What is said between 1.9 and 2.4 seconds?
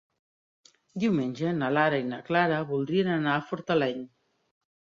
i na